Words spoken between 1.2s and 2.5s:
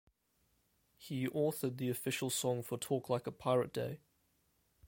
authored the official